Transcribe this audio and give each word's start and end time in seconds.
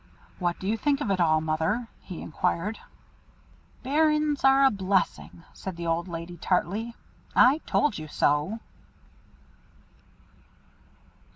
"What 0.39 0.57
do 0.57 0.65
you 0.67 0.77
think 0.77 0.99
of 0.99 1.11
it 1.11 1.21
all, 1.21 1.41
Mother?" 1.41 1.87
he 1.99 2.23
inquired. 2.23 2.79
"Bairns 3.83 4.43
are 4.43 4.65
a 4.65 4.71
blessing," 4.71 5.43
said 5.53 5.77
the 5.77 5.85
old 5.85 6.07
lady 6.07 6.37
tartly, 6.37 6.95
"_I 7.35 7.63
told 7.67 7.99
you 7.99 8.07
so. 8.07 8.59